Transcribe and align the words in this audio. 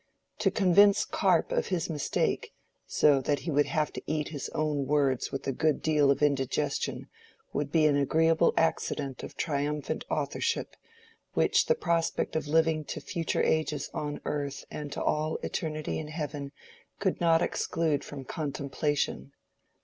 To 0.39 0.49
convince 0.49 1.05
Carp 1.05 1.51
of 1.51 1.67
his 1.67 1.87
mistake, 1.87 2.55
so 2.87 3.21
that 3.21 3.41
he 3.41 3.51
would 3.51 3.67
have 3.67 3.93
to 3.93 4.01
eat 4.07 4.29
his 4.29 4.49
own 4.49 4.87
words 4.87 5.31
with 5.31 5.45
a 5.45 5.51
good 5.51 5.83
deal 5.83 6.09
of 6.09 6.23
indigestion, 6.23 7.07
would 7.53 7.71
be 7.71 7.85
an 7.85 7.95
agreeable 7.95 8.51
accident 8.57 9.21
of 9.21 9.37
triumphant 9.37 10.03
authorship, 10.09 10.75
which 11.35 11.67
the 11.67 11.75
prospect 11.75 12.35
of 12.35 12.47
living 12.47 12.83
to 12.85 12.99
future 12.99 13.43
ages 13.43 13.91
on 13.93 14.19
earth 14.25 14.65
and 14.71 14.91
to 14.93 15.03
all 15.03 15.37
eternity 15.43 15.99
in 15.99 16.07
heaven 16.07 16.51
could 16.97 17.21
not 17.21 17.43
exclude 17.43 18.03
from 18.03 18.25
contemplation. 18.25 19.33